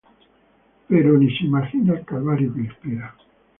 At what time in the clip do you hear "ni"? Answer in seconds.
1.19-1.29